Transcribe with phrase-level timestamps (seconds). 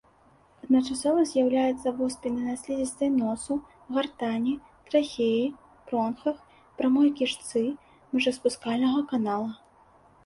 [0.67, 3.57] Адначасова з'яўляюцца воспіны на слізістай носу,
[3.97, 4.55] гартані,
[4.89, 5.45] трахеі,
[5.91, 6.37] бронхах,
[6.81, 7.61] прамой кішцы,
[8.15, 9.51] мочаспускальнага канала.